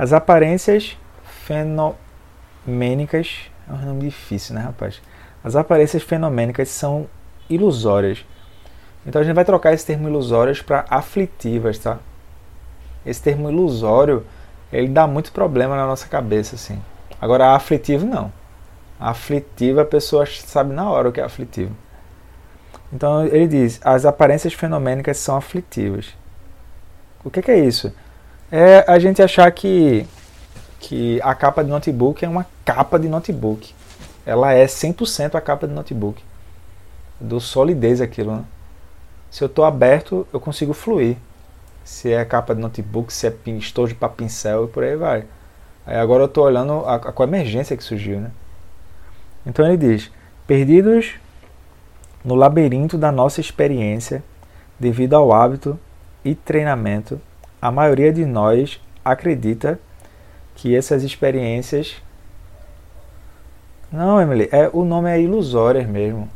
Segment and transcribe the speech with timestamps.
[0.00, 0.96] As aparências
[1.44, 3.50] fenomênicas.
[3.68, 5.02] É um nome difícil, né, rapaz?
[5.44, 7.06] As aparências fenomênicas são
[7.50, 8.24] ilusórias.
[9.04, 11.98] Então a gente vai trocar esse termo ilusórias para aflitivas, tá?
[13.04, 14.24] Esse termo ilusório,
[14.72, 16.80] ele dá muito problema na nossa cabeça, assim.
[17.20, 18.32] Agora, aflitivo não.
[18.98, 21.76] Aflitivo a pessoa sabe na hora o que é aflitivo.
[22.90, 26.16] Então ele diz: as aparências fenomênicas são aflitivas.
[27.22, 27.92] O que, que é isso?
[28.52, 30.04] É a gente achar que,
[30.80, 33.72] que a capa de notebook é uma capa de notebook.
[34.26, 36.22] Ela é 100% a capa de notebook.
[37.20, 38.44] Do solidez aquilo, né?
[39.30, 41.16] Se eu estou aberto, eu consigo fluir.
[41.84, 45.24] Se é capa de notebook, se é estojo para pincel e por aí vai.
[45.86, 48.30] Aí agora eu estou olhando a, a, com a emergência que surgiu, né?
[49.46, 50.10] Então ele diz:
[50.46, 51.14] perdidos
[52.24, 54.22] no labirinto da nossa experiência,
[54.78, 55.78] devido ao hábito
[56.24, 57.20] e treinamento,
[57.60, 59.78] a maioria de nós acredita
[60.54, 61.96] que essas experiências.
[63.90, 66.28] Não, Emily, é, o nome é ilusórias mesmo.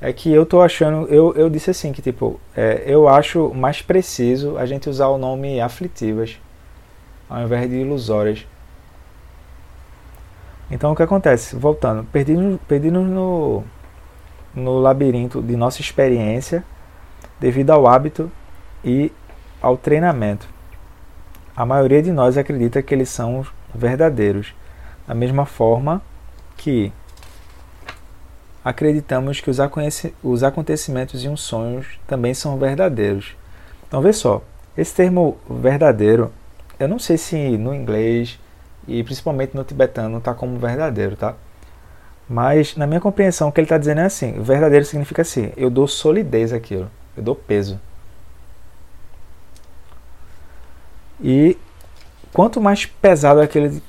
[0.00, 3.80] É que eu tô achando, eu, eu disse assim, que tipo, é, eu acho mais
[3.80, 6.38] preciso a gente usar o nome aflitivas
[7.28, 8.46] ao invés de ilusórias.
[10.70, 11.56] Então o que acontece?
[11.56, 13.64] Voltando, perdidos, perdidos no,
[14.54, 16.64] no labirinto de nossa experiência
[17.40, 18.30] devido ao hábito
[18.84, 19.12] e
[19.62, 20.55] ao treinamento.
[21.56, 24.54] A maioria de nós acredita que eles são verdadeiros,
[25.08, 26.02] da mesma forma
[26.54, 26.92] que
[28.62, 33.34] acreditamos que os acontecimentos e os sonhos também são verdadeiros.
[33.88, 34.42] Então, vê só,
[34.76, 36.30] esse termo verdadeiro,
[36.78, 38.38] eu não sei se no inglês
[38.86, 41.34] e principalmente no tibetano está como verdadeiro, tá?
[42.28, 45.70] Mas na minha compreensão, o que ele está dizendo é assim: verdadeiro significa assim, eu
[45.70, 47.80] dou solidez àquilo, eu dou peso.
[51.20, 51.56] E
[52.32, 53.80] quanto mais pesado aquilo,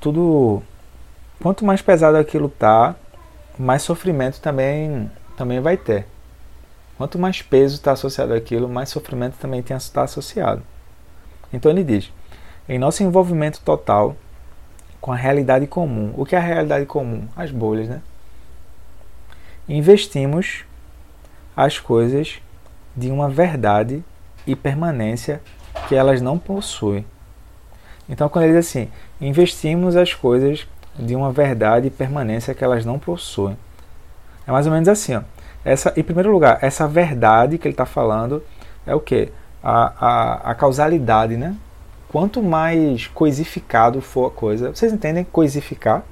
[0.00, 0.62] tudo,
[1.40, 2.94] quanto mais pesado aquilo tá,
[3.58, 6.06] mais sofrimento também, também vai ter.
[6.98, 10.62] Quanto mais peso está associado àquilo, mais sofrimento também está associado.
[11.52, 12.12] Então ele diz:
[12.68, 14.16] em nosso envolvimento total
[15.00, 16.14] com a realidade comum.
[16.16, 17.26] O que é a realidade comum?
[17.36, 18.00] As bolhas, né?
[19.68, 20.64] Investimos
[21.56, 22.40] as coisas
[22.96, 24.04] de uma verdade
[24.46, 25.42] e permanência
[25.88, 27.04] que elas não possuem.
[28.08, 28.88] Então, quando ele diz assim,
[29.20, 30.66] investimos as coisas
[30.98, 33.56] de uma verdade e permanência que elas não possuem.
[34.46, 35.14] É mais ou menos assim.
[35.14, 35.22] Ó.
[35.64, 38.42] Essa, em primeiro lugar, essa verdade que ele está falando
[38.86, 39.30] é o que?
[39.62, 41.54] A, a, a causalidade, né?
[42.08, 46.02] Quanto mais coisificado for a coisa, vocês entendem coisificar?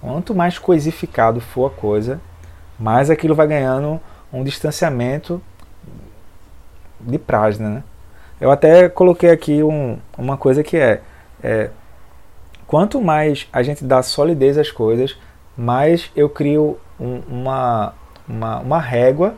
[0.00, 2.20] Quanto mais coisificado for a coisa,
[2.78, 4.00] mais aquilo vai ganhando
[4.32, 5.40] um distanciamento
[7.00, 7.84] de prajna, né?
[8.40, 11.00] Eu até coloquei aqui um, uma coisa que é,
[11.42, 11.70] é
[12.66, 15.16] quanto mais a gente dá solidez às coisas,
[15.56, 17.94] mais eu crio um, uma,
[18.28, 19.34] uma, uma régua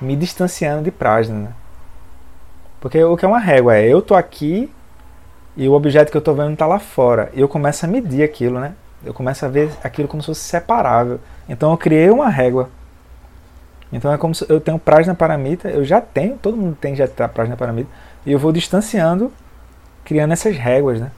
[0.00, 1.34] me distanciando de Prajna.
[1.34, 1.52] Né?
[2.80, 3.76] Porque o que é uma régua?
[3.76, 4.72] É eu tô aqui
[5.56, 7.30] e o objeto que eu estou vendo está lá fora.
[7.34, 8.72] E eu começo a medir aquilo, né?
[9.04, 11.20] Eu começo a ver aquilo como se fosse separável.
[11.48, 12.70] Então eu criei uma régua.
[13.92, 17.08] Então é como se eu tenho Prajna Paramita, eu já tenho, todo mundo tem já
[17.08, 17.90] tá Prajna Paramita,
[18.24, 19.32] e eu vou distanciando,
[20.04, 21.10] criando essas réguas, né?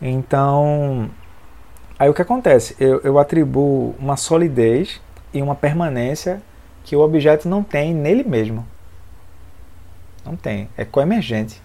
[0.00, 1.10] Então,
[1.98, 2.74] aí o que acontece?
[2.80, 5.00] Eu, eu atribuo uma solidez
[5.32, 6.42] e uma permanência
[6.84, 8.66] que o objeto não tem nele mesmo.
[10.24, 11.60] Não tem, é coemergente.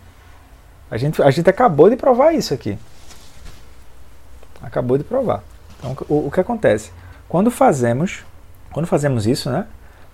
[0.90, 2.78] A gente, a gente acabou de provar isso aqui.
[4.62, 5.44] Acabou de provar.
[5.80, 6.92] Então, o, o que acontece?
[7.28, 8.24] Quando fazemos,
[8.72, 9.68] quando fazemos isso, né,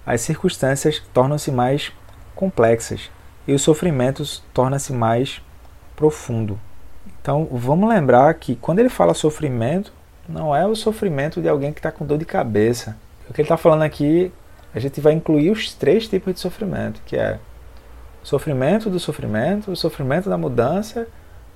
[0.06, 1.92] as circunstâncias tornam-se mais
[2.36, 3.10] complexas
[3.48, 5.42] e os sofrimentos tornam-se mais
[5.96, 6.60] profundo.
[7.22, 9.94] Então vamos lembrar que quando ele fala sofrimento,
[10.28, 12.98] não é o sofrimento de alguém que está com dor de cabeça.
[13.30, 14.32] O que ele está falando aqui,
[14.74, 17.40] a gente vai incluir os três tipos de sofrimento, que é
[18.24, 21.08] o sofrimento do sofrimento, o sofrimento da mudança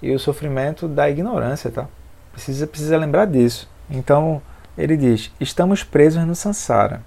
[0.01, 1.87] e o sofrimento da ignorância, tá?
[2.31, 3.69] Precisa, precisa lembrar disso.
[3.89, 4.41] Então
[4.77, 7.01] ele diz: estamos presos no sansara,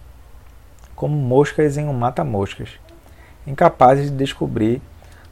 [0.97, 2.71] como moscas em um mata-moscas,
[3.47, 4.81] incapazes de descobrir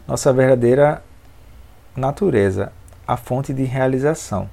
[0.06, 1.02] nossa verdadeira
[1.96, 2.72] natureza,
[3.06, 4.48] a fonte de realização.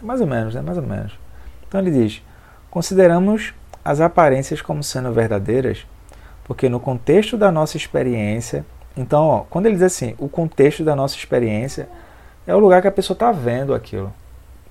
[0.00, 0.60] É mais ou menos, né?
[0.60, 1.18] Mais ou menos.
[1.66, 2.22] Então ele diz:
[2.70, 3.54] consideramos
[3.84, 5.86] as aparências como sendo verdadeiras,
[6.44, 8.64] porque no contexto da nossa experiência,
[8.96, 11.88] então, ó, quando ele diz assim, o contexto da nossa experiência
[12.46, 14.12] é o lugar que a pessoa está vendo aquilo.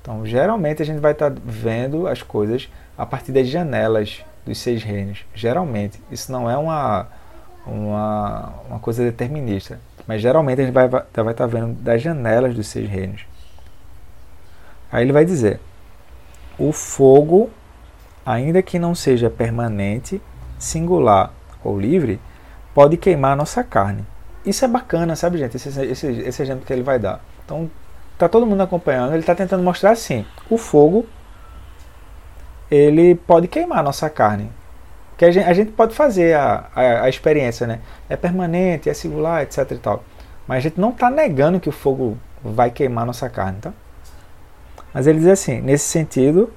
[0.01, 4.57] Então, geralmente a gente vai estar tá vendo as coisas a partir das janelas dos
[4.57, 5.25] seis reinos.
[5.33, 7.07] Geralmente, isso não é uma
[7.65, 9.79] uma, uma coisa determinista.
[10.07, 13.25] mas geralmente a gente vai estar vai tá vendo das janelas dos seis reinos.
[14.91, 15.59] Aí ele vai dizer:
[16.57, 17.49] o fogo,
[18.25, 20.21] ainda que não seja permanente,
[20.57, 21.33] singular
[21.63, 22.19] ou livre,
[22.73, 24.05] pode queimar a nossa carne.
[24.45, 25.57] Isso é bacana, sabe, gente?
[25.57, 27.19] Esse, esse, esse exemplo que ele vai dar.
[27.43, 27.69] Então,
[28.17, 29.11] tá todo mundo acompanhando.
[29.11, 31.05] Ele está tentando mostrar assim: o fogo
[32.69, 34.49] ele pode queimar a nossa carne.
[35.17, 37.79] Que a gente, a gente pode fazer a, a, a, experiência, né?
[38.09, 40.03] É permanente, é singular, etc e tal.
[40.47, 43.73] Mas a gente não está negando que o fogo vai queimar nossa carne, tá?
[44.93, 46.51] Mas ele diz assim, nesse sentido,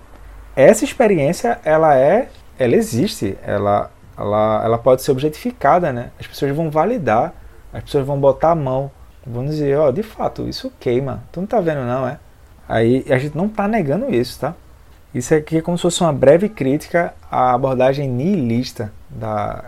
[0.55, 2.29] essa experiência, ela é,
[2.59, 6.11] ela existe, ela, ela, ela pode ser objetificada, né?
[6.19, 7.33] As pessoas vão validar,
[7.73, 8.91] as pessoas vão botar a mão,
[9.27, 11.23] vão dizer, ó, oh, de fato, isso queima.
[11.33, 12.19] Tu não tá vendo não, é?
[12.69, 14.55] Aí a gente não tá negando isso, tá?
[15.19, 19.65] Isso aqui é como se fosse uma breve crítica à abordagem nihilista da,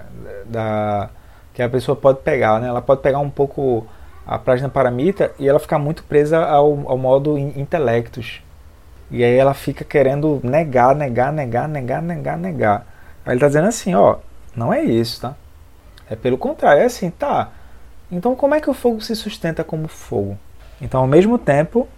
[0.46, 1.10] da
[1.52, 2.68] que a pessoa pode pegar, né?
[2.68, 3.84] Ela pode pegar um pouco
[4.24, 8.40] a Prajna Paramita e ela ficar muito presa ao, ao modo intelectos.
[9.10, 12.86] E aí ela fica querendo negar, negar, negar, negar, negar, negar.
[13.26, 14.18] Aí ele está dizendo assim, ó,
[14.54, 15.34] não é isso, tá?
[16.08, 17.48] É pelo contrário, é assim, tá.
[18.08, 20.38] Então como é que o fogo se sustenta como fogo?
[20.80, 21.88] Então ao mesmo tempo,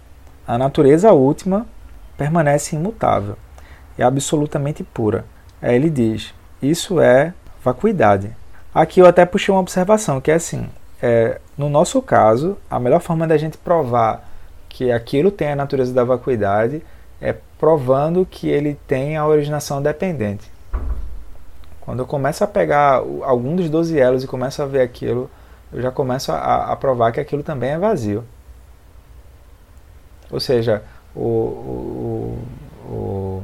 [0.47, 1.67] a natureza última
[2.17, 3.35] permanece imutável
[3.97, 5.25] e absolutamente pura.
[5.61, 7.33] Aí ele diz: isso é
[7.63, 8.35] vacuidade.
[8.73, 10.67] Aqui eu até puxei uma observação que é assim:
[11.01, 14.27] é, no nosso caso, a melhor forma da gente provar
[14.69, 16.83] que aquilo tem a natureza da vacuidade
[17.21, 20.51] é provando que ele tem a originação dependente.
[21.79, 25.29] Quando eu começo a pegar algum dos 12 elos e começo a ver aquilo,
[25.71, 28.23] eu já começo a, a provar que aquilo também é vazio.
[30.31, 30.81] Ou seja,
[31.15, 32.39] o, o,
[32.89, 33.43] o,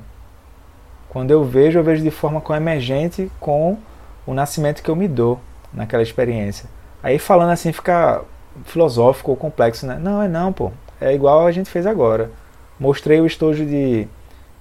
[1.10, 3.78] quando eu vejo, eu vejo de forma emergente com
[4.26, 5.40] o nascimento que eu me dou
[5.74, 6.70] naquela experiência.
[7.02, 8.22] Aí falando assim fica
[8.66, 9.98] filosófico ou complexo, né?
[10.02, 10.72] Não, é não, pô.
[11.00, 12.32] É igual a gente fez agora.
[12.80, 14.08] Mostrei o estojo de,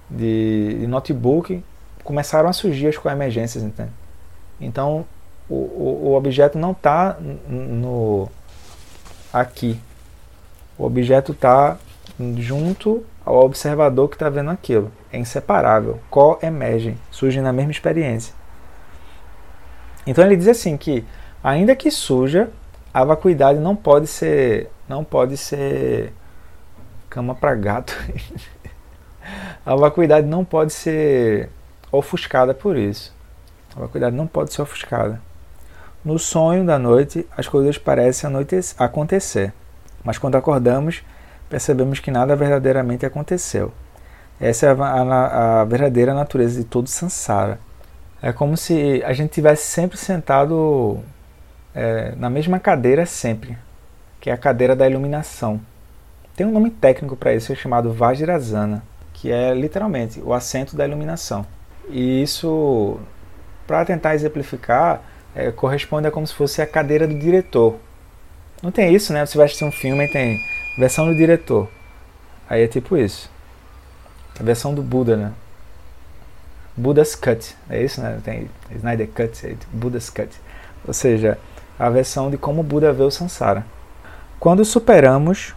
[0.09, 1.63] de, de notebook,
[2.03, 3.91] começaram a surgir as coemergências, entende?
[4.59, 5.05] Então,
[5.49, 7.17] o, o, o objeto não está
[7.47, 8.29] no
[9.31, 9.79] aqui.
[10.77, 11.77] O objeto está
[12.37, 14.91] junto ao observador que está vendo aquilo.
[15.11, 18.33] É inseparável, co-emergem, surgem na mesma experiência.
[20.05, 21.05] Então ele diz assim que,
[21.43, 22.49] ainda que suja,
[22.93, 26.13] a vacuidade não pode ser, não pode ser
[27.09, 27.95] cama para gato.
[29.65, 31.49] a vacuidade não pode ser
[31.91, 33.15] ofuscada por isso.
[33.75, 35.21] A vacuidade não pode ser ofuscada.
[36.03, 38.29] No sonho da noite, as coisas parecem
[38.77, 39.53] acontecer,
[40.03, 41.03] mas quando acordamos,
[41.49, 43.73] percebemos que nada verdadeiramente aconteceu.
[44.39, 47.59] Essa é a, a, a verdadeira natureza de todo samsara.
[48.21, 50.99] É como se a gente tivesse sempre sentado
[51.73, 53.57] é, na mesma cadeira sempre,
[54.19, 55.59] que é a cadeira da iluminação.
[56.35, 60.85] Tem um nome técnico para isso, é chamado Vajrasana, que é literalmente o assento da
[60.85, 61.45] iluminação.
[61.89, 62.99] E isso,
[63.67, 65.01] para tentar exemplificar,
[65.35, 67.77] é, corresponde a como se fosse a cadeira do diretor.
[68.61, 69.25] Não tem isso, né?
[69.25, 70.39] Você vai assistir um filme e tem
[70.79, 71.67] Versão do diretor.
[72.49, 73.29] Aí é tipo isso.
[74.39, 75.33] A versão do Buda, né?
[76.73, 77.53] Buda's Cut.
[77.69, 78.17] É isso, né?
[78.23, 80.29] Tem Snyder Cut, é Buda's Cut.
[80.87, 81.37] Ou seja,
[81.77, 83.65] a versão de como Buda vê o Sansara.
[84.39, 85.53] Quando superamos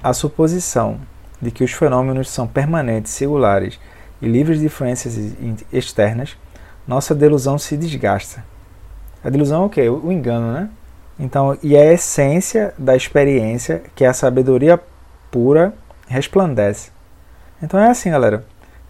[0.00, 1.00] a suposição
[1.42, 3.76] de que os fenômenos são permanentes, singulares
[4.22, 5.18] e livres de influências
[5.72, 6.36] externas,
[6.86, 8.44] nossa delusão se desgasta.
[9.24, 9.88] A delusão é o quê?
[9.88, 10.70] O engano, né?
[11.20, 14.80] Então, e a essência da experiência, que é a sabedoria
[15.30, 15.74] pura,
[16.08, 16.90] resplandece.
[17.62, 18.42] Então é assim, galera.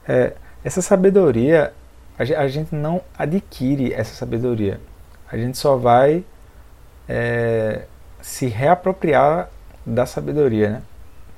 [0.07, 0.35] É,
[0.65, 1.73] essa sabedoria,
[2.17, 4.81] a gente não adquire essa sabedoria.
[5.31, 6.25] A gente só vai
[7.09, 7.83] é,
[8.23, 9.51] se reapropriar
[9.85, 10.83] da sabedoria, né?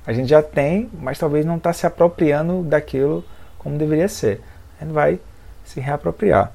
[0.05, 3.23] A gente já tem, mas talvez não está se apropriando daquilo
[3.57, 4.41] como deveria ser.
[4.79, 5.19] A gente vai
[5.63, 6.51] se reapropriar.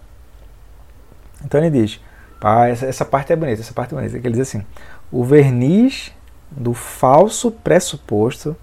[1.45, 2.01] Então ele diz:
[2.41, 4.17] ah, essa, essa parte é bonita, essa parte é bonita.
[4.17, 4.65] Ele diz assim:
[5.11, 6.13] o verniz
[6.51, 8.57] do falso pressuposto,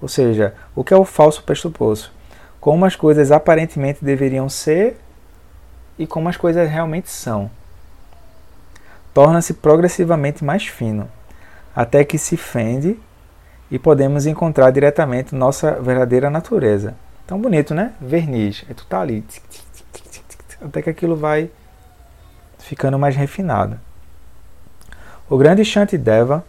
[0.00, 2.12] ou seja, o que é o falso pressuposto?
[2.60, 4.98] Como as coisas aparentemente deveriam ser
[5.98, 7.50] e como as coisas realmente são.
[9.12, 11.08] Torna-se progressivamente mais fino,
[11.74, 12.98] até que se fende
[13.70, 16.94] e podemos encontrar diretamente nossa verdadeira natureza.
[17.26, 17.92] Tão bonito, né?
[18.00, 18.64] Verniz.
[18.68, 19.24] Aí tu tá ali.
[20.60, 21.50] Até que aquilo vai
[22.64, 23.78] ficando mais refinada.
[25.28, 26.44] O grande Shantideva,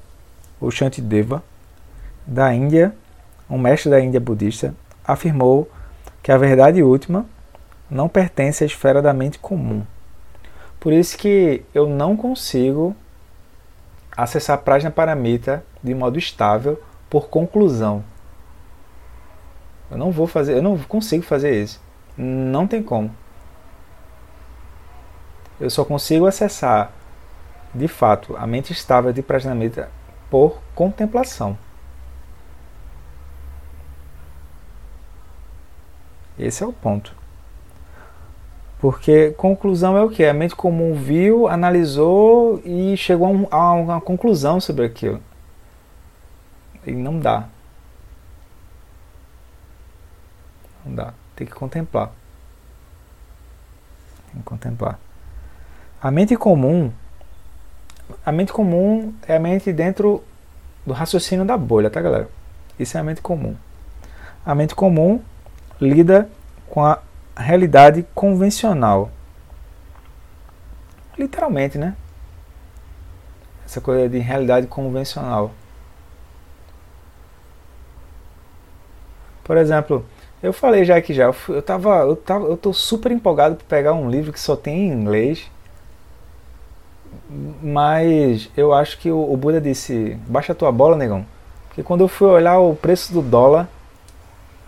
[0.62, 1.44] ou Shantideva,
[2.26, 2.96] da Índia,
[3.50, 4.74] um mestre da Índia budista,
[5.06, 5.70] afirmou
[6.24, 7.26] que a verdade última
[7.92, 9.84] não pertence à esfera da mente comum.
[10.80, 12.96] Por isso que eu não consigo
[14.16, 18.04] acessar Prajna Paramita de modo estável por conclusão.
[19.92, 21.82] Eu não vou fazer, eu não consigo fazer isso.
[22.18, 23.12] Não tem como.
[25.60, 26.92] Eu só consigo acessar
[27.74, 29.90] de fato a mente estável de Prajnamita
[30.30, 31.58] por contemplação.
[36.38, 37.16] Esse é o ponto.
[38.80, 40.26] Porque conclusão é o que?
[40.26, 45.22] A mente comum viu, analisou e chegou a uma conclusão sobre aquilo.
[46.86, 47.48] E não dá.
[50.86, 51.14] Não dá.
[51.36, 52.12] Tem que contemplar.
[54.32, 55.00] Tem que contemplar.
[56.06, 56.92] A mente comum.
[58.24, 60.24] A mente comum é a mente dentro
[60.86, 62.30] do raciocínio da bolha, tá, galera?
[62.78, 63.56] Isso é a mente comum.
[64.46, 65.20] A mente comum
[65.82, 66.30] lida
[66.70, 67.00] com a
[67.36, 69.10] realidade convencional.
[71.18, 71.96] Literalmente, né?
[73.66, 75.54] Essa coisa de realidade convencional.
[79.44, 80.06] Por exemplo,
[80.44, 83.94] eu falei já aqui já, eu tava, eu tava, eu tô super empolgado para pegar
[83.94, 85.50] um livro que só tem em inglês.
[87.62, 91.26] Mas eu acho que o, Buda disse, baixa a tua bola, negão.
[91.68, 93.68] Porque quando eu fui olhar o preço do dólar,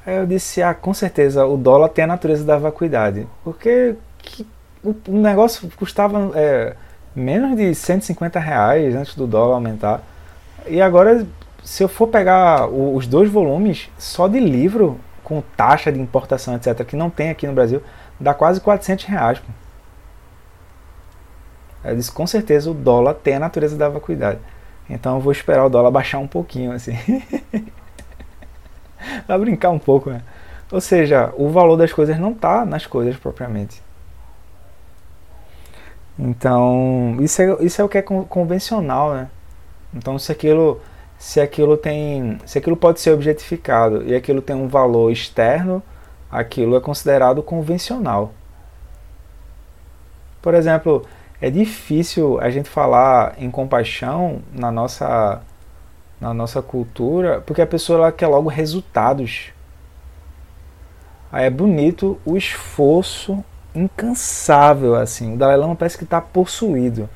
[0.05, 3.27] eu disse, ah, com certeza, o dólar tem a natureza da vacuidade.
[3.43, 4.47] Porque que,
[4.83, 6.75] o, o, negócio custava é,
[7.15, 10.01] menos de 150 reais antes do dólar aumentar.
[10.67, 11.25] E agora,
[11.63, 16.55] se eu for pegar o, os dois volumes só de livro, com taxa de importação,
[16.55, 17.81] etc., que não tem aqui no Brasil,
[18.19, 19.41] dá quase 400 reais.
[21.89, 24.39] Eu disse, com certeza o dólar tem a natureza da vacuidade.
[24.89, 26.97] Então eu vou esperar o dólar baixar um pouquinho, assim.
[29.27, 30.21] Vai brincar um pouco, né?
[30.71, 33.81] Ou seja, o valor das coisas não está nas coisas propriamente.
[36.19, 39.29] Então, isso é, isso é o que é convencional, né?
[39.93, 40.81] Então, se aquilo,
[41.17, 45.81] se aquilo tem, se aquilo pode ser objetificado e aquilo tem um valor externo,
[46.31, 48.33] aquilo é considerado convencional.
[50.41, 51.05] Por exemplo,
[51.41, 55.41] é difícil a gente falar em compaixão na nossa
[56.19, 59.51] na nossa cultura, porque a pessoa ela quer logo resultados.
[61.31, 63.43] Aí é bonito o esforço
[63.75, 65.35] incansável assim.
[65.35, 67.07] O Dalai Lama parece que está possuído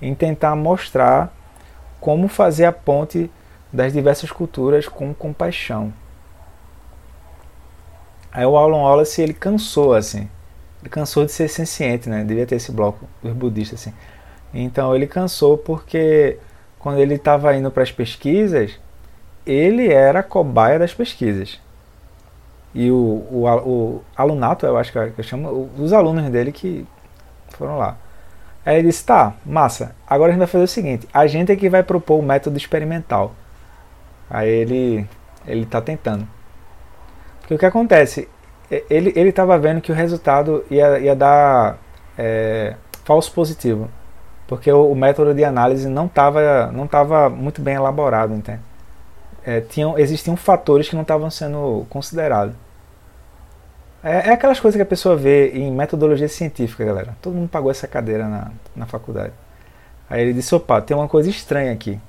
[0.00, 1.30] em tentar mostrar
[2.00, 3.30] como fazer a ponte
[3.70, 5.92] das diversas culturas com compaixão.
[8.32, 10.28] Aí o Alan Wallace ele cansou assim.
[10.90, 12.24] Cansou de ser senciente, né?
[12.24, 13.92] Devia ter esse bloco dos budistas assim.
[14.54, 16.38] Então ele cansou porque
[16.78, 18.78] quando ele estava indo para as pesquisas,
[19.44, 21.60] ele era cobaia das pesquisas.
[22.74, 26.86] E o, o, o alunato, eu acho que eu chamo, os alunos dele que
[27.50, 27.96] foram lá.
[28.64, 31.56] Aí ele disse: tá, massa, agora a gente vai fazer o seguinte: a gente é
[31.56, 33.34] que vai propor o método experimental.
[34.30, 35.08] Aí ele
[35.46, 36.28] ele está tentando.
[37.40, 38.28] Porque o que acontece?
[38.70, 41.78] Ele estava vendo que o resultado ia, ia dar
[42.18, 43.88] é, falso positivo
[44.48, 48.60] porque o, o método de análise não estava não tava muito bem elaborado, entende?
[49.44, 52.54] É, tinham, existiam fatores que não estavam sendo considerados.
[54.02, 57.16] É, é, aquelas coisas que a pessoa vê em metodologia científica, galera.
[57.20, 59.32] Todo mundo pagou essa cadeira na, na faculdade.
[60.08, 62.00] Aí ele disse, opa, tem uma coisa estranha aqui.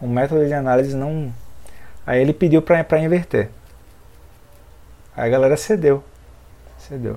[0.00, 1.32] O método de análise não...
[2.06, 3.50] Aí ele pediu para inverter.
[5.16, 6.04] Aí a galera cedeu.
[6.78, 7.16] Cedeu.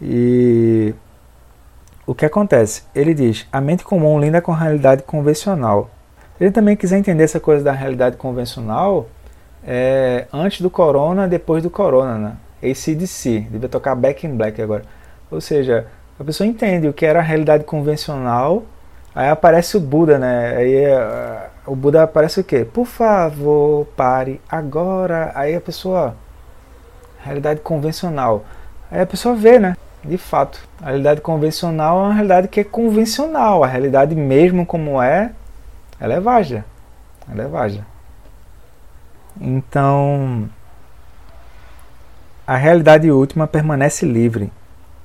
[0.00, 0.94] E
[2.06, 2.82] o que acontece?
[2.94, 5.90] Ele diz: a mente comum lida com a realidade convencional.
[6.36, 9.08] Se ele também quiser entender essa coisa da realidade convencional,
[9.66, 12.36] é, antes do corona, depois do corona, né?
[12.62, 14.82] ACDC, devia tocar Back in Black agora.
[15.30, 15.86] Ou seja,
[16.18, 18.64] a pessoa entende o que era a realidade convencional,
[19.14, 20.56] aí aparece o Buda, né?
[20.56, 22.64] Aí uh, o Buda aparece o quê?
[22.64, 25.32] Por favor, pare agora.
[25.34, 26.16] Aí a pessoa,
[27.24, 28.44] realidade convencional.
[28.90, 29.74] Aí a pessoa vê, né?
[30.04, 30.60] de fato.
[30.80, 33.64] A realidade convencional é uma realidade que é convencional.
[33.64, 35.32] A realidade mesmo como é,
[35.98, 36.64] ela é vaga.
[37.30, 37.86] Ela é vaga.
[39.40, 40.48] Então,
[42.46, 44.52] a realidade última permanece livre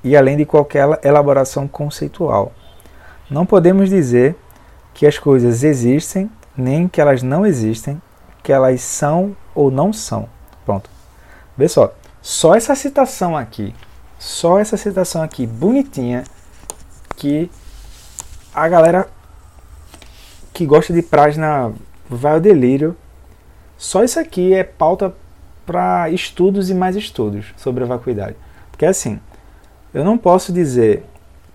[0.04, 2.52] e além de qualquer elaboração conceitual.
[3.30, 4.36] Não podemos dizer
[4.94, 8.02] que as coisas existem, nem que elas não existem,
[8.44, 10.28] que elas são ou não são.
[10.66, 10.90] Pronto.
[11.58, 11.94] Vê só,
[12.30, 13.74] só essa citação aqui
[14.20, 16.26] só essa citação aqui, bonitinha,
[17.16, 17.50] que
[18.54, 19.08] a galera
[20.54, 21.74] que gosta de Prajna
[22.10, 22.96] vai ao delírio.
[23.78, 25.16] Só isso aqui é pauta
[25.66, 28.36] para estudos e mais estudos sobre a vacuidade.
[28.70, 29.22] Porque assim,
[29.94, 31.06] eu não posso dizer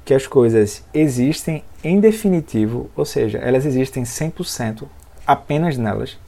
[0.07, 4.85] que as coisas existem em definitivo, ou seja, elas existem 100%
[5.27, 6.19] apenas nelas,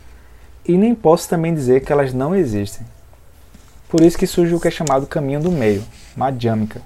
[0.67, 2.87] e nem posso também dizer que elas não existem.
[3.89, 5.85] Por isso que surge o que é chamado caminho do meio,
[6.17, 6.81] madhyamika.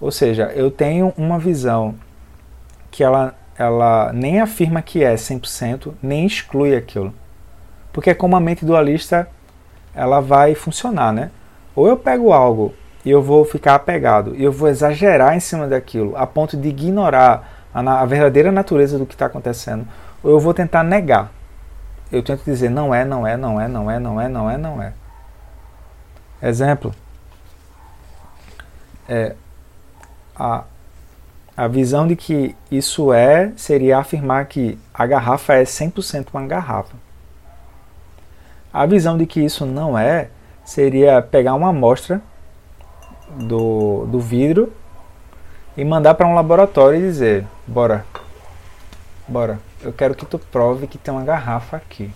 [0.00, 1.94] Ou seja, eu tenho uma visão
[2.90, 7.14] que ela, ela nem afirma que é 100%, nem exclui aquilo.
[7.92, 9.28] Porque é como a mente dualista
[9.94, 11.30] ela vai funcionar, né?
[11.74, 15.66] Ou eu pego algo e eu vou ficar apegado, e eu vou exagerar em cima
[15.66, 19.86] daquilo, a ponto de ignorar a, a verdadeira natureza do que está acontecendo,
[20.22, 21.32] ou eu vou tentar negar.
[22.12, 24.58] Eu tento dizer não é, não é, não é, não é, não é, não é,
[24.58, 24.92] não é.
[26.42, 26.92] Exemplo.
[29.08, 29.34] É,
[30.34, 30.64] a,
[31.56, 36.96] a visão de que isso é seria afirmar que a garrafa é 100% uma garrafa.
[38.72, 40.30] A visão de que isso não é
[40.64, 42.20] seria pegar uma amostra
[43.36, 44.72] do, do vidro
[45.76, 48.04] e mandar para um laboratório e dizer: Bora,
[49.28, 52.10] bora, eu quero que tu prove que tem uma garrafa aqui.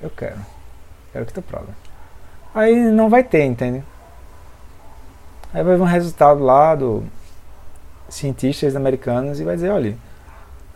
[0.00, 0.38] Eu quero,
[1.12, 1.68] quero que tu prove.
[2.54, 3.82] Aí não vai ter, entende?
[5.54, 7.04] Aí vai vir um resultado lá do
[8.08, 9.96] cientistas americanos e vai dizer: olha,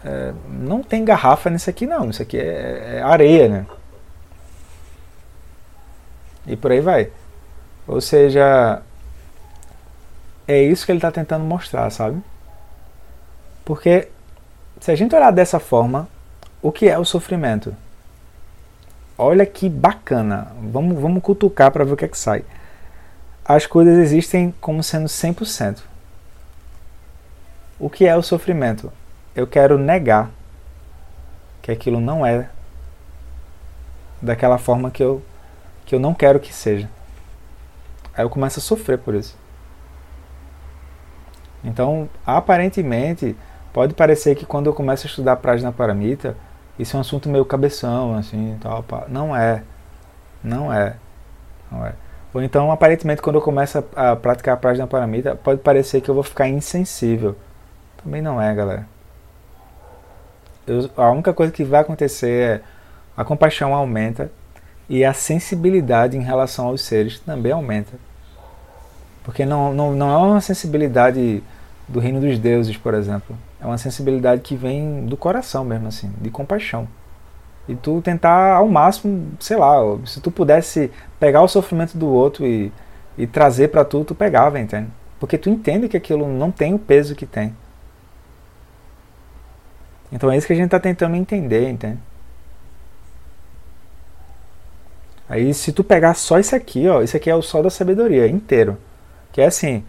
[0.04, 3.66] é, não tem garrafa nisso aqui, não, isso aqui é, é areia, né?
[6.47, 7.11] E por aí vai.
[7.87, 8.83] Ou seja,
[10.47, 12.23] é isso que ele está tentando mostrar, sabe?
[13.64, 14.09] Porque
[14.80, 16.09] se a gente olhar dessa forma,
[16.62, 17.75] o que é o sofrimento?
[19.18, 20.52] Olha que bacana.
[20.61, 22.44] Vamos, vamos cutucar para ver o que é que sai.
[23.44, 25.80] As coisas existem como sendo 100%.
[27.78, 28.92] O que é o sofrimento?
[29.35, 30.30] Eu quero negar
[31.62, 32.49] que aquilo não é
[34.20, 35.23] daquela forma que eu,
[35.85, 36.88] que eu não quero que seja.
[38.14, 39.37] Aí eu começo a sofrer por isso.
[41.62, 43.37] Então, aparentemente,
[43.73, 46.37] pode parecer que quando eu começo a estudar Prajna Paramita,
[46.78, 49.04] isso é um assunto meio cabeção, assim, tal, pá.
[49.09, 49.62] não é.
[50.42, 50.97] Não é.
[51.71, 51.95] Não é.
[52.35, 56.15] Ou então, aparentemente, quando eu começo a, a praticar Prajna Paramita, pode parecer que eu
[56.15, 57.34] vou ficar insensível.
[58.02, 58.86] Também não é, galera.
[60.67, 62.60] Eu, a única coisa que vai acontecer é
[63.17, 64.30] a compaixão aumenta
[64.89, 67.93] e a sensibilidade em relação aos seres também aumenta.
[69.25, 71.43] Porque não, não, não é uma sensibilidade
[71.89, 73.36] do reino dos deuses, por exemplo.
[73.66, 76.86] É uma sensibilidade que vem do coração mesmo, assim, de compaixão.
[77.66, 82.46] E tu tentar ao máximo, sei lá, se tu pudesse pegar o sofrimento do outro
[82.46, 82.72] e,
[83.18, 84.88] e trazer para tu, tu pegava, entende?
[85.18, 87.56] Porque tu entende que aquilo não tem o peso que tem.
[90.12, 91.98] Então é isso que a gente está tentando entender, entende?
[95.28, 98.28] Aí se tu pegar só isso aqui, ó, isso aqui é o sol da sabedoria
[98.28, 98.78] inteiro.
[99.32, 99.84] Que é assim,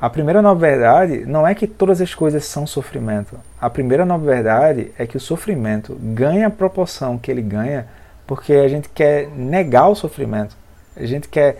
[0.00, 3.38] a primeira nova verdade não é que todas as coisas são sofrimento.
[3.60, 7.86] A primeira nova verdade é que o sofrimento ganha a proporção que ele ganha
[8.26, 10.56] porque a gente quer negar o sofrimento.
[10.96, 11.58] A gente quer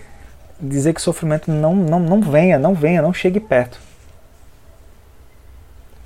[0.60, 3.78] dizer que o sofrimento não, não, não venha, não venha, não chegue perto.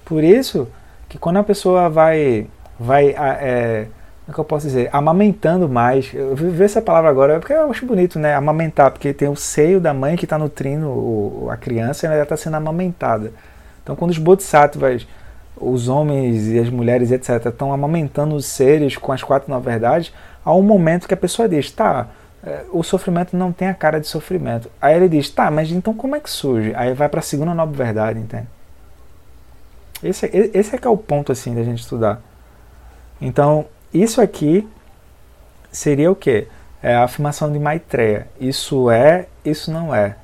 [0.05, 0.69] Por isso
[1.09, 2.47] que quando a pessoa vai,
[2.79, 3.87] vai é,
[4.31, 6.13] é que eu posso dizer, amamentando mais.
[6.15, 8.35] Eu vi essa palavra agora porque eu acho bonito, né?
[8.35, 12.37] Amamentar, porque tem o seio da mãe que está nutrindo a criança e ela está
[12.37, 13.33] sendo amamentada.
[13.83, 15.07] Então, quando os bodhisattvas,
[15.57, 20.13] os homens e as mulheres, etc., estão amamentando os seres com as quatro novas verdades,
[20.45, 22.09] há um momento que a pessoa diz: tá,
[22.43, 24.71] é, o sofrimento não tem a cara de sofrimento.
[24.81, 26.73] Aí ele diz: tá, mas então como é que surge?
[26.75, 28.47] Aí vai para a segunda nova verdade, entende?
[30.03, 32.23] Esse, esse é que é o ponto assim da gente estudar.
[33.21, 34.69] Então, isso aqui
[35.71, 36.49] seria o quê?
[36.83, 38.29] É a afirmação de Maitreya.
[38.41, 40.17] Isso é, isso não é.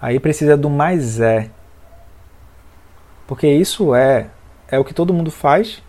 [0.00, 1.50] Aí precisa do mais é.
[3.26, 4.28] Porque isso é,
[4.68, 5.82] é o que todo mundo faz.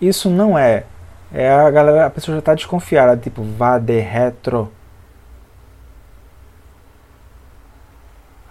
[0.00, 0.84] Isso não é.
[1.32, 4.72] É a galera, a pessoa já está desconfiada, tipo, vá de retro.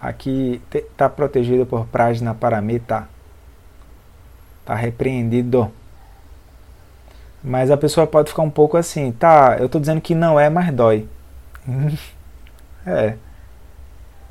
[0.02, 3.08] Aqui está protegido por Prajna Paramita.
[4.70, 5.72] Está repreendido.
[7.44, 10.48] Mas a pessoa pode ficar um pouco assim, tá, eu estou dizendo que não é,
[10.48, 11.10] mas dói.
[12.86, 13.16] é.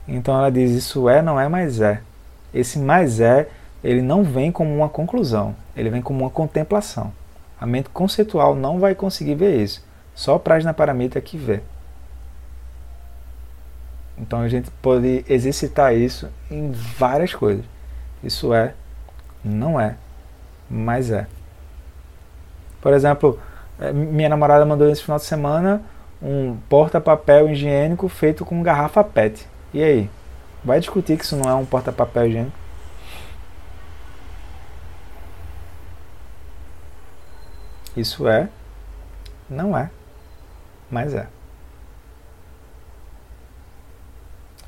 [0.06, 2.02] Então ela diz, isso é, não é, mas é.
[2.54, 3.48] Esse mais é,
[3.82, 7.12] ele não vem como uma conclusão, ele vem como uma contemplação.
[7.60, 9.84] A mente conceitual não vai conseguir ver isso.
[10.14, 11.62] Só o Prajna Paramita que vê.
[14.16, 17.64] Então a gente pode exercitar isso em várias coisas.
[18.22, 18.74] Isso é,
[19.44, 19.96] não é
[20.70, 21.26] mas é.
[22.80, 23.38] Por exemplo,
[23.80, 25.82] é, minha namorada mandou nesse final de semana
[26.22, 29.46] um porta-papel higiênico feito com garrafa PET.
[29.72, 30.10] E aí?
[30.64, 32.56] Vai discutir que isso não é um porta-papel higiênico?
[37.96, 38.48] Isso é?
[39.48, 39.90] Não é,
[40.90, 41.26] mas é.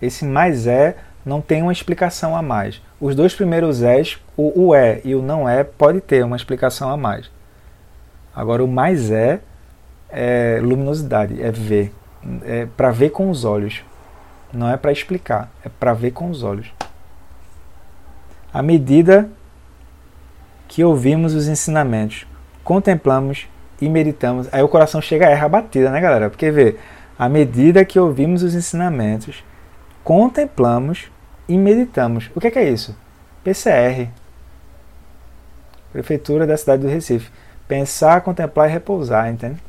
[0.01, 2.81] Esse mais é não tem uma explicação a mais.
[3.01, 6.91] Os dois primeiros és o, o é e o não é, pode ter uma explicação
[6.91, 7.31] a mais.
[8.35, 9.41] Agora, o mais é,
[10.09, 11.93] é luminosidade, é ver.
[12.43, 13.83] É para ver com os olhos.
[14.53, 16.73] Não é para explicar, é para ver com os olhos.
[18.53, 19.29] À medida
[20.67, 22.27] que ouvimos os ensinamentos,
[22.65, 23.49] contemplamos
[23.81, 26.29] e meditamos, aí o coração chega a erra batida, né, galera?
[26.29, 26.77] Porque vê,
[27.19, 29.45] à medida que ouvimos os ensinamentos,
[30.03, 31.11] contemplamos
[31.49, 32.31] e meditamos.
[32.35, 32.97] O que é, que é isso?
[33.43, 34.09] PCR.
[35.93, 37.31] Prefeitura da cidade do Recife.
[37.67, 39.61] Pensar, contemplar e repousar, entende?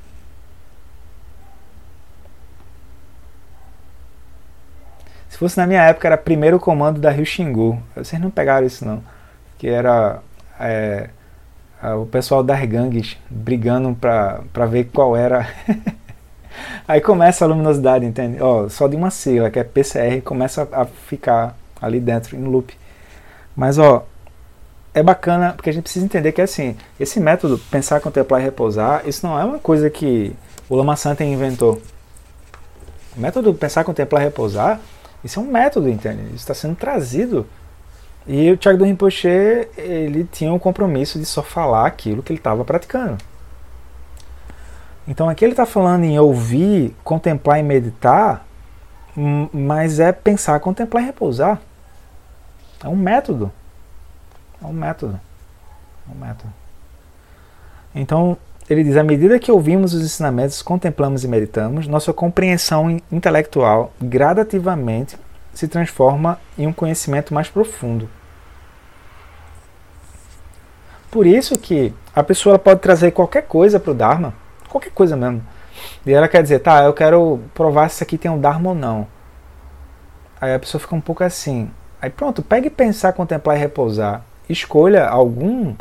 [5.29, 7.81] Se fosse na minha época, era primeiro comando da Rio Xingu.
[7.95, 9.03] Vocês não pegaram isso não.
[9.57, 10.19] Que era
[10.59, 11.09] é,
[11.95, 15.47] o pessoal das gangues brigando para ver qual era
[16.87, 18.41] Aí começa a luminosidade, entende?
[18.41, 22.77] Ó, só de uma sigla, que é PCR, começa a ficar ali dentro, em loop.
[23.55, 24.05] Mas, ó,
[24.93, 29.07] é bacana, porque a gente precisa entender que, assim, esse método, pensar, contemplar e repousar,
[29.07, 30.35] isso não é uma coisa que
[30.69, 31.81] o Lama Santa inventou.
[33.15, 34.79] O método pensar, contemplar e repousar,
[35.23, 36.23] isso é um método, entende?
[36.27, 37.45] Isso está sendo trazido.
[38.27, 39.27] E o Thiago do Rinpoche,
[39.77, 43.17] ele tinha um compromisso de só falar aquilo que ele estava praticando.
[45.07, 48.45] Então aqui ele está falando em ouvir, contemplar e meditar,
[49.51, 51.59] mas é pensar, contemplar e repousar.
[52.83, 53.51] É um método.
[54.61, 55.19] É um método.
[56.07, 56.53] É um método.
[57.93, 58.37] Então,
[58.69, 65.17] ele diz: à medida que ouvimos os ensinamentos, contemplamos e meditamos, nossa compreensão intelectual gradativamente
[65.53, 68.09] se transforma em um conhecimento mais profundo.
[71.09, 74.33] Por isso que a pessoa pode trazer qualquer coisa para o Dharma
[74.71, 75.43] qualquer coisa mesmo.
[76.05, 78.75] E ela quer dizer, tá, eu quero provar se isso aqui tem um Dharma ou
[78.75, 79.07] não.
[80.39, 81.69] Aí a pessoa fica um pouco assim.
[82.01, 84.23] Aí pronto, pegue pensar, contemplar e repousar.
[84.49, 85.73] Escolha algum,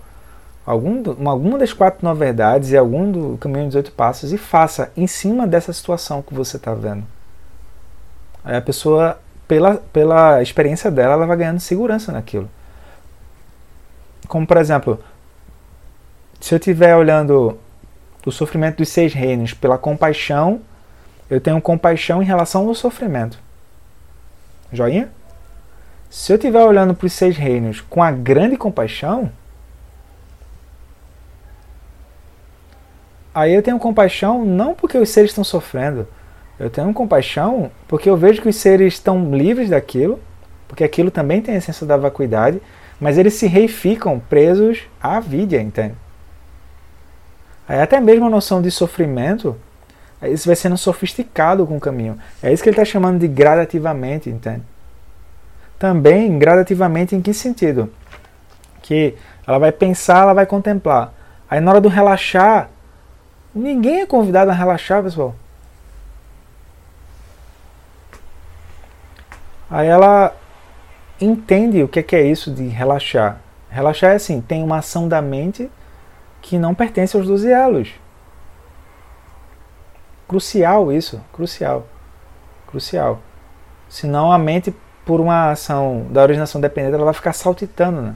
[0.65, 4.93] algum alguma das quatro nove verdades e algum do caminho dos oito passos e faça
[4.97, 7.05] em cima dessa situação que você está vendo.
[8.45, 12.49] Aí a pessoa, pela, pela experiência dela, ela vai ganhando segurança naquilo.
[14.29, 15.03] Como por exemplo,
[16.41, 17.59] se eu estiver olhando
[18.23, 20.61] do sofrimento dos seis reinos pela compaixão,
[21.29, 23.39] eu tenho compaixão em relação ao sofrimento.
[24.73, 25.11] Joinha?
[26.11, 29.31] Se eu estiver olhando para os seis reinos com a grande compaixão,
[33.33, 36.09] aí eu tenho compaixão não porque os seres estão sofrendo,
[36.59, 40.19] eu tenho compaixão porque eu vejo que os seres estão livres daquilo,
[40.67, 42.61] porque aquilo também tem a essência da vacuidade,
[43.01, 45.95] mas eles se reificam presos à vida, entende?
[47.69, 49.57] Aí até mesmo a noção de sofrimento,
[50.25, 52.19] isso vai sendo sofisticado com o caminho.
[52.43, 54.63] É isso que ele está chamando de gradativamente, entende?
[55.81, 57.91] Também, gradativamente, em que sentido?
[58.83, 59.17] Que
[59.47, 61.15] ela vai pensar, ela vai contemplar.
[61.49, 62.69] Aí na hora do relaxar,
[63.55, 65.35] ninguém é convidado a relaxar, pessoal.
[69.71, 70.37] Aí ela
[71.19, 73.41] entende o que é isso de relaxar.
[73.71, 75.71] Relaxar é assim, tem uma ação da mente
[76.43, 77.95] que não pertence aos 12 elos.
[80.29, 81.87] Crucial isso, crucial.
[82.67, 83.19] Crucial.
[83.89, 88.03] Senão a mente, por uma ação da originação dependente, ela vai ficar saltitando.
[88.03, 88.15] Né?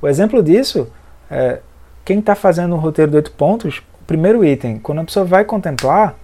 [0.00, 0.90] O exemplo disso
[1.30, 1.60] é
[2.04, 5.44] quem está fazendo o roteiro de oito pontos, o primeiro item, quando a pessoa vai
[5.44, 6.14] contemplar,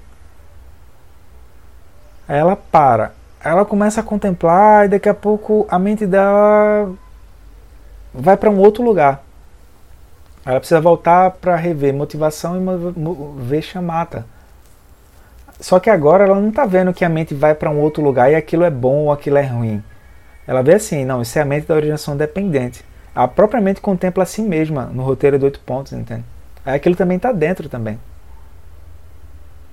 [2.29, 3.13] ela para.
[3.43, 6.93] Ela começa a contemplar e daqui a pouco a mente dela
[8.13, 9.23] vai para um outro lugar.
[10.45, 14.27] Ela precisa voltar para rever motivação e ver chamata.
[15.61, 18.31] Só que agora ela não está vendo que a mente vai para um outro lugar
[18.33, 19.83] e aquilo é bom ou aquilo é ruim.
[20.47, 22.85] Ela vê assim, não, isso é a mente da originação dependente.
[23.15, 26.25] A própria mente contempla a si mesma no roteiro de oito pontos, entende?
[26.65, 27.99] Aí aquilo também está dentro também.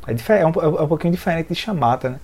[0.06, 2.20] É, é, um, é um pouquinho diferente de chamata, né?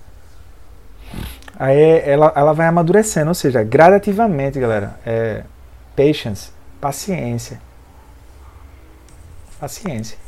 [1.58, 4.98] Aí ela, ela vai amadurecendo, ou seja, gradativamente, galera.
[5.06, 5.44] É
[5.96, 6.50] patience,
[6.80, 7.60] paciência
[9.64, 10.18] paciência.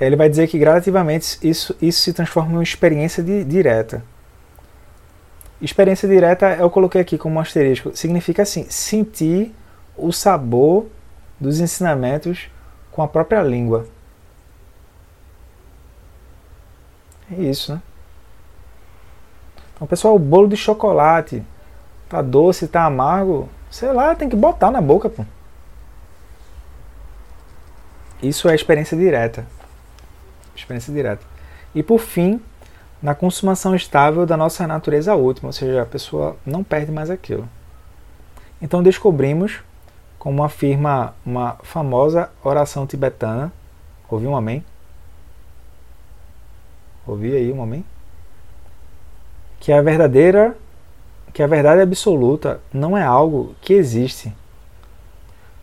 [0.00, 4.02] Ele vai dizer que gradativamente isso, isso se transforma em uma experiência de, direta.
[5.60, 7.94] Experiência direta eu coloquei aqui como um asterisco.
[7.94, 9.54] Significa assim, sentir
[9.96, 10.86] o sabor
[11.38, 12.48] dos ensinamentos
[12.90, 13.86] com a própria língua.
[17.30, 17.82] É isso, né?
[19.74, 21.42] Então, pessoal, o bolo de chocolate
[22.08, 25.24] tá doce, tá amargo, sei lá, tem que botar na boca, pô.
[28.22, 29.46] Isso é experiência direta.
[30.60, 31.24] Experiência direta.
[31.74, 32.40] E por fim,
[33.02, 37.48] na consumação estável da nossa natureza última, ou seja, a pessoa não perde mais aquilo.
[38.60, 39.60] Então descobrimos,
[40.18, 43.50] como afirma uma famosa oração tibetana,
[44.08, 44.64] ouvi um amém?
[47.06, 47.84] Ouvi aí um amém?
[49.58, 50.56] Que a verdadeira,
[51.32, 54.32] que a verdade absoluta não é algo que existe,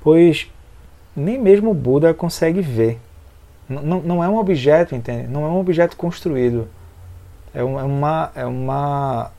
[0.02, 0.52] pois
[1.16, 3.00] nem mesmo Buda consegue ver.
[3.70, 5.28] Não, não é um objeto, entende?
[5.28, 6.68] Não é um objeto construído.
[7.54, 9.32] É, é uma, é uma,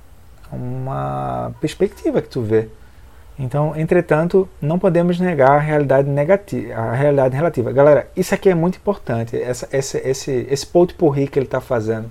[0.52, 2.68] uma perspectiva que tu vê.
[3.38, 7.72] Então, entretanto, não podemos negar a realidade negativa, a realidade relativa.
[7.72, 9.40] Galera, isso aqui é muito importante.
[9.40, 12.10] Essa, esse, esse, esse potpourri que ele está fazendo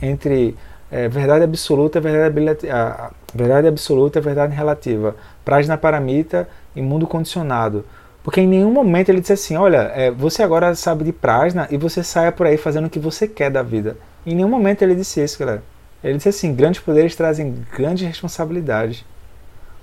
[0.00, 0.56] entre
[0.90, 7.84] é, verdade absoluta, verdade, a, verdade absoluta, verdade relativa, prajna paramita e mundo condicionado.
[8.26, 11.76] Porque em nenhum momento ele disse assim: olha, é, você agora sabe de prajna e
[11.76, 13.96] você saia por aí fazendo o que você quer da vida.
[14.26, 15.62] Em nenhum momento ele disse isso, galera.
[16.02, 19.04] Ele disse assim: grandes poderes trazem grandes responsabilidades.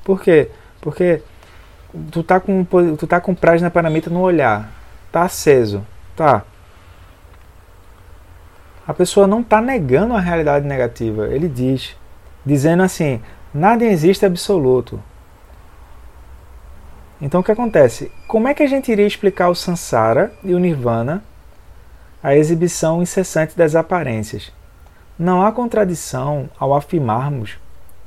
[0.03, 0.49] Por quê?
[0.82, 1.21] Porque
[2.12, 2.65] tu tá com,
[2.97, 4.69] tu tá com prajna paramita no olhar,
[5.10, 6.43] tá aceso, tá.
[8.86, 11.29] A pessoa não está negando a realidade negativa.
[11.29, 11.95] Ele diz,
[12.45, 13.21] dizendo assim:
[13.53, 15.01] nada existe absoluto.
[17.23, 18.12] Então o que acontece?
[18.27, 21.23] Como é que a gente iria explicar o Sansara e o Nirvana,
[22.21, 24.51] a exibição incessante das aparências?
[25.17, 27.57] Não há contradição ao afirmarmos,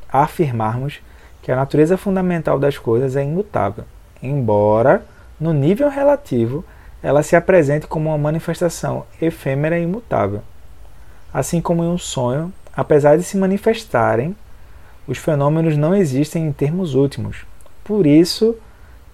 [0.07, 1.01] afirmarmos
[1.41, 3.85] que a natureza fundamental das coisas é imutável,
[4.23, 5.03] embora,
[5.41, 6.63] no nível relativo,
[7.03, 10.43] ela se apresente como uma manifestação efêmera e imutável.
[11.33, 14.37] Assim como em um sonho, apesar de se manifestarem,
[15.09, 17.47] os fenômenos não existem em termos últimos.
[17.83, 18.55] Por isso,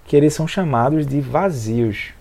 [0.05, 2.11] que eles são chamados de vazios.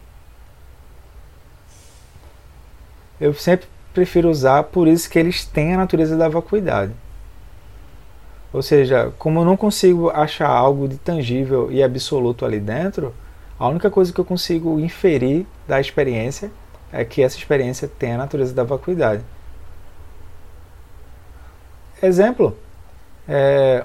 [3.21, 6.92] Eu sempre prefiro usar por isso que eles têm a natureza da vacuidade.
[8.53, 13.14] Ou seja, como eu não consigo achar algo de tangível e absoluto ali dentro,
[13.59, 16.51] a única coisa que eu consigo inferir da experiência
[16.92, 19.23] é que essa experiência tem a natureza da vacuidade.
[22.03, 22.57] Exemplo,
[23.27, 23.85] é,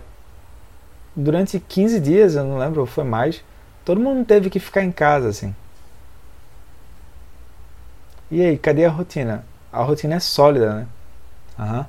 [1.15, 3.43] durante 15 dias, eu não lembro, foi mais,
[3.87, 5.55] Todo mundo teve que ficar em casa, assim.
[8.29, 9.45] E aí, cadê a rotina?
[9.71, 10.87] A rotina é sólida, né?
[11.57, 11.85] Aham, uhum,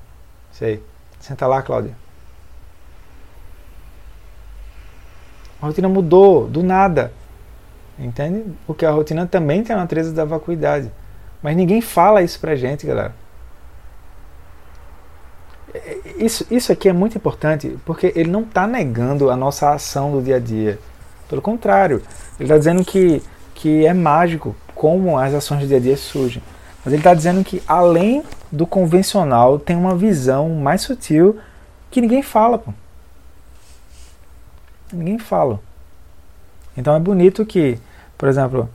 [0.52, 0.82] sei.
[1.18, 1.96] Senta lá, Cláudia.
[5.60, 7.12] A rotina mudou, do nada.
[7.98, 8.44] Entende?
[8.64, 10.92] Porque a rotina também tem a natureza da vacuidade.
[11.42, 13.12] Mas ninguém fala isso pra gente, galera.
[16.16, 20.22] Isso, isso aqui é muito importante porque ele não está negando a nossa ação do
[20.22, 20.78] dia a dia.
[21.28, 22.02] Pelo contrário,
[22.38, 23.22] ele está dizendo que,
[23.54, 26.42] que é mágico como as ações do dia a dia surgem.
[26.84, 31.38] Mas ele está dizendo que além do convencional tem uma visão mais sutil
[31.90, 32.58] que ninguém fala.
[32.58, 32.72] Pô.
[34.92, 35.60] Ninguém fala.
[36.76, 37.78] Então é bonito que,
[38.16, 38.70] por exemplo,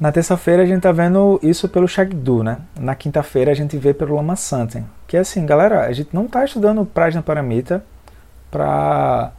[0.00, 2.58] na terça-feira a gente está vendo isso pelo Shagdu, né?
[2.74, 4.84] Na quinta-feira a gente vê pelo Lama Santen.
[5.06, 7.84] Que é assim, galera, a gente não está estudando Prajna Paramita
[8.50, 9.30] para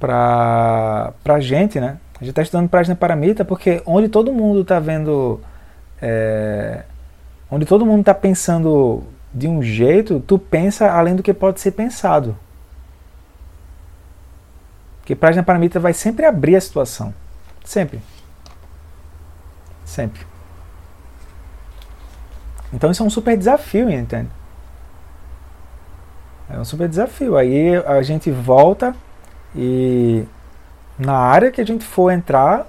[0.00, 1.98] para a gente, né?
[2.16, 5.40] A gente está estudando Prajna Paramita porque onde todo mundo está vendo,
[6.00, 6.82] é,
[7.50, 11.72] onde todo mundo está pensando de um jeito, tu pensa além do que pode ser
[11.72, 12.36] pensado.
[14.98, 17.14] Porque Prajna Paramita vai sempre abrir a situação.
[17.64, 18.00] Sempre.
[19.84, 20.26] Sempre.
[22.72, 24.30] Então isso é um super desafio, entende?
[26.48, 27.36] É um super desafio.
[27.36, 28.94] Aí a gente volta
[29.54, 30.24] e
[30.98, 32.66] na área que a gente for entrar,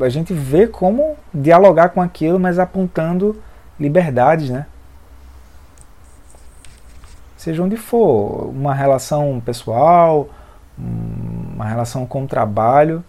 [0.00, 3.40] a gente vê como dialogar com aquilo, mas apontando
[3.78, 4.66] liberdades, né?
[7.36, 10.28] Seja onde for, uma relação pessoal,
[10.78, 13.04] uma relação com o trabalho.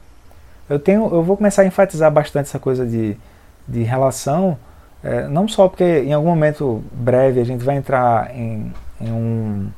[0.70, 3.18] Eu tenho, eu vou começar a enfatizar bastante essa coisa de,
[3.68, 4.58] de relação,
[5.04, 9.70] é, não só porque em algum momento breve a gente vai entrar em, em, um,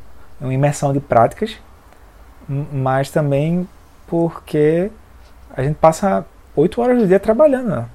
[0.41, 1.57] em uma imersão de práticas,
[2.49, 3.69] mas também
[4.07, 4.89] porque
[5.55, 7.69] a gente passa oito horas do dia trabalhando.
[7.69, 7.85] Né?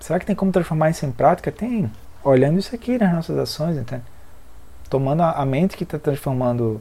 [0.00, 1.52] Será que tem como transformar isso em prática?
[1.52, 1.90] Tem.
[2.24, 4.02] Olhando isso aqui nas nossas ações, entende?
[4.90, 6.80] Tomando a mente que está transformando,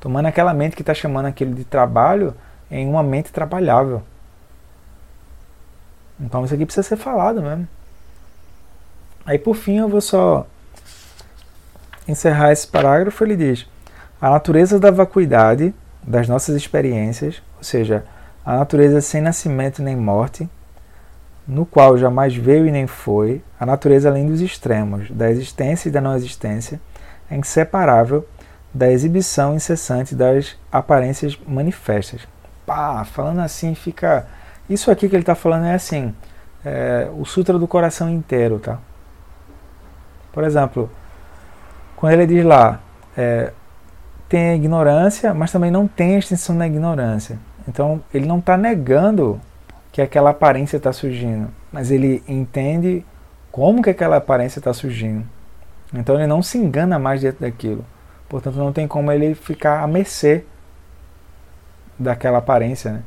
[0.00, 2.34] tomando aquela mente que está chamando aquilo de trabalho
[2.70, 4.02] em uma mente trabalhável.
[6.18, 7.68] Então isso aqui precisa ser falado mesmo.
[9.26, 10.46] Aí por fim eu vou só
[12.06, 13.22] encerrar esse parágrafo.
[13.24, 13.66] Ele diz:
[14.20, 18.04] a natureza da vacuidade das nossas experiências, ou seja,
[18.44, 20.48] a natureza sem nascimento nem morte,
[21.46, 25.92] no qual jamais veio e nem foi, a natureza além dos extremos, da existência e
[25.92, 26.80] da não existência,
[27.30, 28.26] é inseparável
[28.72, 32.26] da exibição incessante das aparências manifestas.
[32.66, 34.26] Pá, falando assim fica.
[34.68, 36.14] Isso aqui que ele está falando é assim,
[36.64, 38.78] é, o Sutra do Coração inteiro, tá?
[40.32, 40.90] Por exemplo,
[41.96, 42.78] quando ele diz lá,
[43.16, 43.52] é,
[44.28, 47.38] tem a ignorância, mas também não tem a extensão da ignorância.
[47.66, 49.40] Então, ele não está negando
[49.90, 53.04] que aquela aparência está surgindo, mas ele entende
[53.50, 55.24] como que aquela aparência está surgindo.
[55.92, 57.84] Então, ele não se engana mais dentro daquilo.
[58.28, 60.44] Portanto, não tem como ele ficar à mercê
[61.98, 62.92] daquela aparência.
[62.92, 63.02] Né?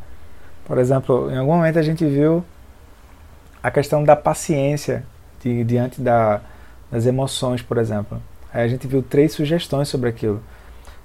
[0.65, 2.43] Por exemplo, em algum momento a gente viu
[3.61, 5.03] a questão da paciência
[5.43, 6.41] de, diante da,
[6.91, 8.21] das emoções, por exemplo.
[8.53, 10.41] Aí a gente viu três sugestões sobre aquilo.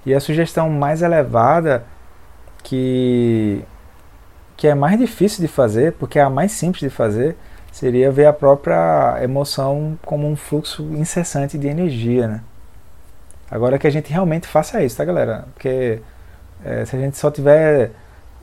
[0.05, 1.83] E a sugestão mais elevada,
[2.63, 3.63] que,
[4.55, 7.35] que é mais difícil de fazer, porque é a mais simples de fazer,
[7.71, 12.27] seria ver a própria emoção como um fluxo incessante de energia.
[12.27, 12.41] Né?
[13.51, 15.45] Agora que a gente realmente faça isso, tá, galera?
[15.53, 16.01] Porque
[16.63, 17.91] é, se a gente só tiver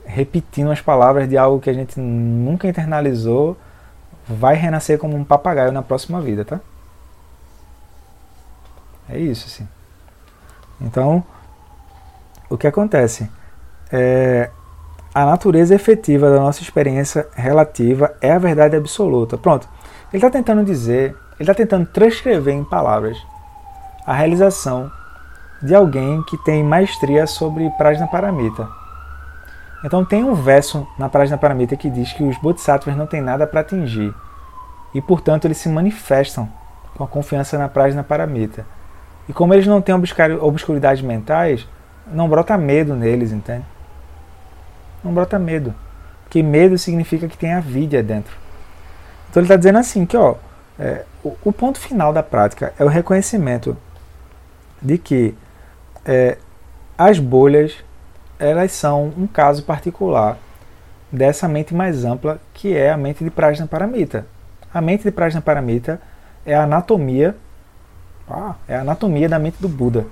[0.05, 3.57] repetindo as palavras de algo que a gente nunca internalizou,
[4.27, 6.59] vai renascer como um papagaio na próxima vida, tá?
[9.09, 9.67] É isso, sim.
[10.81, 11.23] Então,
[12.49, 13.29] o que acontece?
[13.91, 14.49] É,
[15.13, 19.37] a natureza efetiva da nossa experiência relativa é a verdade absoluta.
[19.37, 19.67] Pronto.
[20.11, 23.17] Ele está tentando dizer, ele está tentando transcrever em palavras
[24.05, 24.91] a realização
[25.61, 28.67] de alguém que tem maestria sobre Prajna Paramita.
[29.83, 33.47] Então tem um verso na Prajna Paramita que diz que os Bodhisattvas não têm nada
[33.47, 34.13] para atingir
[34.93, 36.49] e, portanto, eles se manifestam
[36.95, 38.65] com a confiança na Prajna Paramita.
[39.27, 39.95] E como eles não têm
[40.39, 41.67] obscuridades mentais,
[42.07, 43.65] não brota medo neles, entende?
[45.03, 45.73] Não brota medo.
[46.23, 48.35] Porque medo significa que tem a vida dentro.
[49.29, 50.35] Então ele está dizendo assim que ó,
[50.79, 53.77] é, o, o, ponto final da prática é o reconhecimento
[54.81, 55.35] de que
[56.05, 56.37] é,
[56.97, 57.75] as bolhas
[58.37, 60.37] elas são um caso particular
[61.11, 64.25] dessa mente mais ampla que é a mente de Prajna Paramita.
[64.73, 66.01] A mente de Prajna Paramita
[66.45, 67.35] é a anatomia,
[68.29, 70.05] ah, é a anatomia da mente do Buda.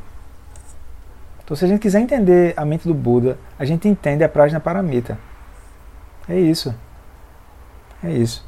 [1.44, 4.60] Então, se a gente quiser entender a mente do Buda, a gente entende a Prajna
[4.60, 5.18] Paramita.
[6.28, 6.74] É isso.
[8.04, 8.46] É isso.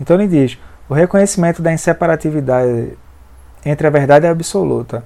[0.00, 2.96] Então ele diz: o reconhecimento da inseparatividade
[3.64, 5.04] entre a verdade absoluta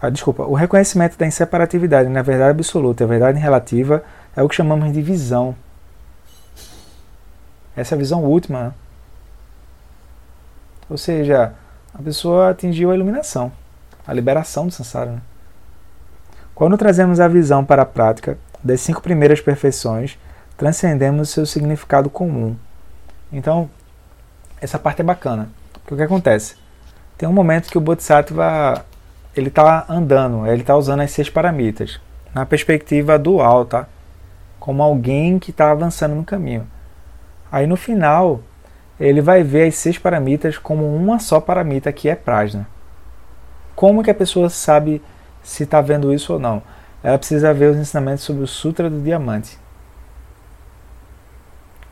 [0.00, 4.04] ah, desculpa, o reconhecimento da inseparatividade na verdade absoluta e a verdade relativa
[4.36, 5.56] é o que chamamos de visão.
[7.74, 8.64] Essa é a visão última.
[8.64, 8.74] Né?
[10.90, 11.54] Ou seja,
[11.94, 13.50] a pessoa atingiu a iluminação,
[14.06, 15.12] a liberação do samsara.
[15.12, 15.22] Né?
[16.56, 20.18] Quando trazemos a visão para a prática das cinco primeiras perfeições,
[20.56, 22.56] transcendemos o seu significado comum.
[23.30, 23.68] Então,
[24.58, 25.50] essa parte é bacana.
[25.74, 26.56] Porque o que acontece?
[27.18, 28.86] Tem um momento que o Bodhisattva
[29.36, 32.00] ele está andando, ele está usando as seis paramitas
[32.32, 33.86] na perspectiva dual, tá?
[34.58, 36.66] Como alguém que está avançando no caminho.
[37.52, 38.40] Aí no final,
[38.98, 42.66] ele vai ver as seis paramitas como uma só paramita que é prajna.
[43.74, 45.02] Como que a pessoa sabe
[45.46, 46.62] se está vendo isso ou não?
[47.02, 49.58] Ela precisa ver os ensinamentos sobre o Sutra do Diamante.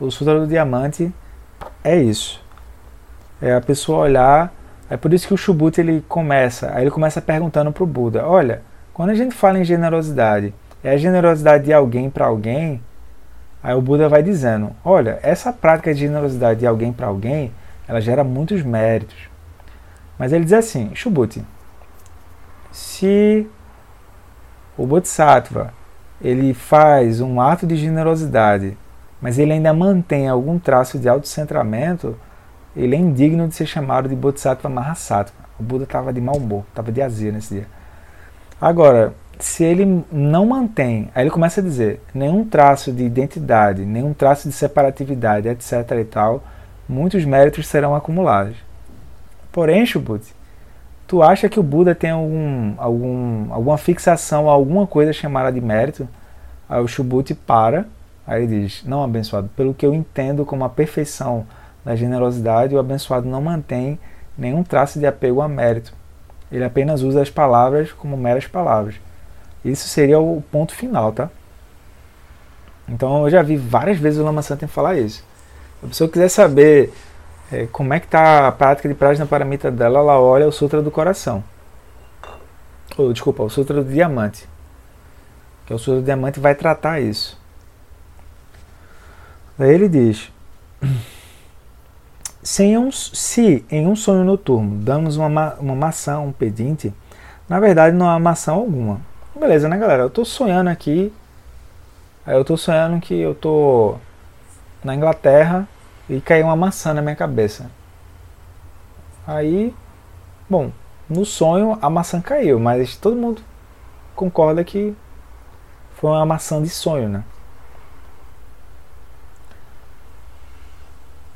[0.01, 1.13] O Sutra do Diamante
[1.83, 2.43] é isso.
[3.41, 4.53] É a pessoa olhar
[4.89, 8.27] é por isso que o Shubut ele começa, aí ele começa perguntando para o Buda:
[8.29, 8.63] olha,
[8.93, 12.83] quando a gente fala em generosidade, é a generosidade de alguém para alguém?
[13.63, 17.53] Aí o Buda vai dizendo: olha, essa prática de generosidade de alguém para alguém,
[17.89, 19.17] ela gera muitos méritos.
[20.19, 21.43] Mas ele diz assim: Shubut,
[22.75, 23.49] se
[24.77, 25.73] o Bodhisattva
[26.21, 28.77] ele faz um ato de generosidade,
[29.23, 32.17] mas ele ainda mantém algum traço de autocentramento,
[32.75, 35.37] ele é indigno de ser chamado de Bodhisattva Mahasattva.
[35.57, 37.67] O Buda estava de mau humor, estava de azia nesse dia.
[38.61, 44.13] Agora, se ele não mantém, aí ele começa a dizer, nenhum traço de identidade, nenhum
[44.13, 45.93] traço de separatividade, etc.
[46.01, 46.43] e tal,
[46.89, 48.57] muitos méritos serão acumulados.
[49.53, 50.35] Porém, Shubhuti,
[51.07, 56.09] tu acha que o Buda tem algum, algum, alguma fixação alguma coisa chamada de mérito?
[56.69, 57.87] Aí o Shubhuti para,
[58.27, 61.47] aí ele diz, não abençoado, pelo que eu entendo como a perfeição
[61.85, 63.99] da generosidade, o abençoado não mantém
[64.37, 65.93] nenhum traço de apego a mérito.
[66.51, 68.97] Ele apenas usa as palavras como meras palavras.
[69.65, 71.29] Isso seria o ponto final, tá?
[72.89, 75.25] Então eu já vi várias vezes o Lama Santen falar isso.
[75.81, 76.93] Se a pessoa quiser saber
[77.53, 80.83] é, como é que está a prática de Prajna Paramita dela, ela olha o Sutra
[80.83, 81.43] do Coração.
[82.97, 84.49] Ou, desculpa, o Sutra do Diamante.
[85.67, 87.39] Que é o Sutra do Diamante vai tratar isso.
[89.59, 90.33] Daí ele diz
[92.45, 96.93] se, um, se em um sonho noturno damos uma, uma maçã um pedinte,
[97.49, 99.01] na verdade não há maçã alguma.
[99.35, 100.03] Beleza, né, galera?
[100.03, 101.13] Eu tô sonhando aqui.
[102.27, 103.97] Eu tô sonhando que eu tô
[104.83, 105.67] na Inglaterra
[106.09, 107.71] e caiu uma maçã na minha cabeça.
[109.27, 109.75] Aí,
[110.49, 110.71] bom,
[111.09, 113.43] no sonho a maçã caiu, mas todo mundo
[114.15, 114.95] concorda que
[115.95, 117.25] foi uma maçã de sonho, né?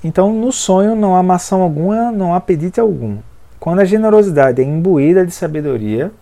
[0.03, 3.19] Então, no sonho não há maçã alguma, não há apetite algum.
[3.59, 6.13] Quando a generosidade é imbuída de sabedoria,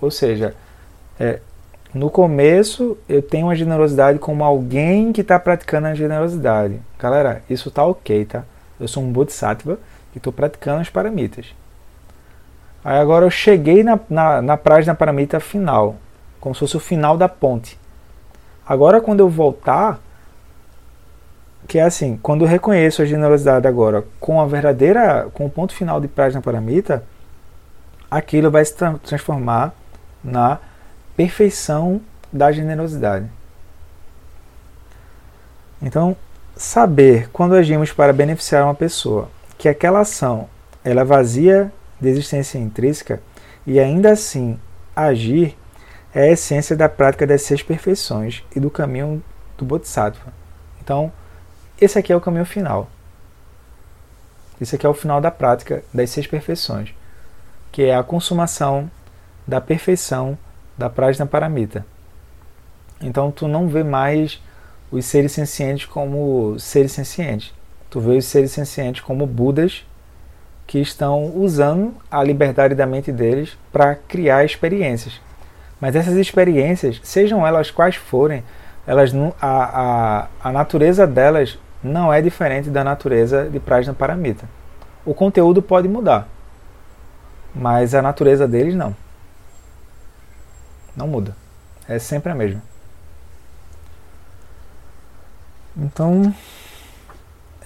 [0.00, 0.54] ou seja,
[1.20, 1.40] é,
[1.94, 6.80] no começo eu tenho uma generosidade como alguém que está praticando a generosidade.
[6.98, 8.42] Galera, isso tá ok, tá?
[8.80, 9.78] Eu sou um bodhisattva
[10.10, 11.54] que estou praticando as paramitas.
[12.84, 15.96] Aí agora eu cheguei na, na, na página paramita final,
[16.40, 17.78] como se fosse o final da ponte.
[18.66, 20.00] Agora quando eu voltar,
[21.68, 25.72] que é assim, quando eu reconheço a generosidade agora com a verdadeira, com o ponto
[25.72, 27.04] final de Prajna Paramita,
[28.10, 29.72] aquilo vai se transformar
[30.22, 30.58] na
[31.16, 32.00] perfeição
[32.32, 33.28] da generosidade.
[35.80, 36.16] Então,
[36.56, 40.48] saber quando agimos para beneficiar uma pessoa que aquela ação
[40.84, 43.22] ela é vazia de existência intrínseca
[43.66, 44.58] e ainda assim
[44.94, 45.56] agir
[46.14, 49.22] é a essência da prática das seis perfeições e do caminho
[49.58, 50.32] do Bodhisattva.
[50.82, 51.12] Então,
[51.80, 52.88] esse aqui é o caminho final.
[54.60, 56.94] Esse aqui é o final da prática das seis perfeições,
[57.72, 58.88] que é a consumação
[59.46, 60.38] da perfeição
[60.76, 61.84] da Prajna Paramita.
[63.00, 64.40] Então tu não vê mais
[64.90, 67.52] os seres sencientes como seres sencientes.
[67.90, 69.84] Tu vê os seres sencientes como Budas
[70.66, 75.20] que estão usando a liberdade da mente deles para criar experiências.
[75.80, 78.42] Mas essas experiências, sejam elas quais forem,
[78.86, 84.48] elas a, a, a natureza delas não é diferente da natureza de Prajna Paramita.
[85.04, 86.26] O conteúdo pode mudar,
[87.54, 88.96] mas a natureza deles não.
[90.96, 91.36] Não muda.
[91.88, 92.62] É sempre a mesma.
[95.76, 96.32] Então,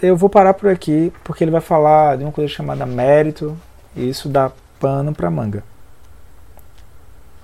[0.00, 3.56] eu vou parar por aqui, porque ele vai falar de uma coisa chamada mérito,
[3.94, 4.50] e isso dá
[4.80, 5.62] pano para manga.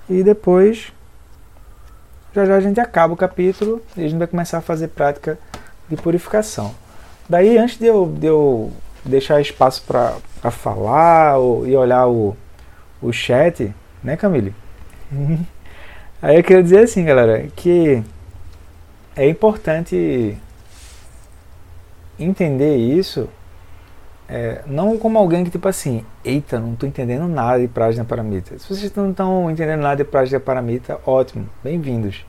[0.08, 0.92] E depois,
[2.34, 5.38] já já a gente acaba o capítulo e a gente vai começar a fazer prática
[5.88, 6.74] de purificação.
[7.28, 8.72] Daí, antes de eu, de eu
[9.04, 12.36] deixar espaço para falar ou, e olhar o,
[13.00, 14.54] o chat, né, Camille?
[16.24, 18.02] Aí eu queria dizer assim, galera, que
[19.14, 20.38] é importante
[22.18, 23.28] entender isso
[24.26, 28.58] é, não como alguém que tipo assim, eita, não estou entendendo nada de Prajna Paramita.
[28.58, 32.24] Se vocês não estão entendendo nada de Prajna Paramita, ótimo, bem-vindos.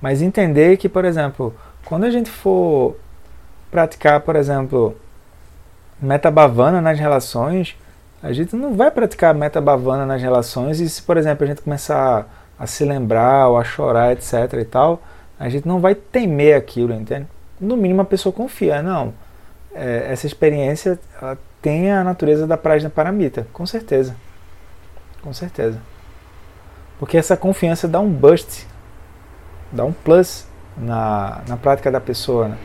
[0.00, 1.54] Mas entender que, por exemplo,
[1.84, 2.96] quando a gente for
[3.70, 4.96] praticar, por exemplo,
[6.02, 7.76] metabhavana nas relações,
[8.20, 12.37] a gente não vai praticar metabhavana nas relações e se, por exemplo, a gente começar
[12.58, 15.02] a se lembrar ou a chorar, etc e tal,
[15.38, 17.26] a gente não vai temer aquilo, entende?
[17.60, 19.14] No mínimo a pessoa confia, não.
[19.74, 20.98] É, essa experiência
[21.62, 24.16] tem a natureza da Prajna Paramita, com certeza.
[25.22, 25.80] Com certeza.
[26.98, 28.66] Porque essa confiança dá um boost,
[29.70, 30.46] dá um plus
[30.76, 32.58] na, na prática da pessoa, né?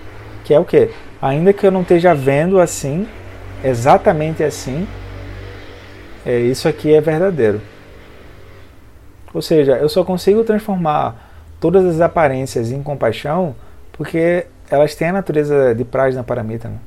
[0.43, 0.89] que é o que?
[1.21, 3.07] Ainda que eu não esteja vendo assim,
[3.63, 4.87] exatamente assim,
[6.25, 7.61] é, isso aqui é verdadeiro.
[9.33, 11.15] Ou seja, eu só consigo transformar
[11.59, 13.55] todas as aparências em compaixão
[13.93, 16.67] porque elas têm a natureza de Prajna Paramita.
[16.67, 16.77] Né?